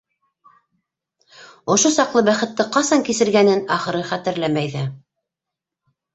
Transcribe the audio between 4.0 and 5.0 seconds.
хәтерләмәй ҙә...